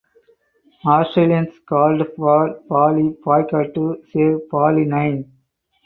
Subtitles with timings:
[0.83, 5.31] Australians called for Bali boycott to save Bali Nine.